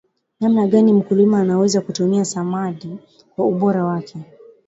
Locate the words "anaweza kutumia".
1.39-2.25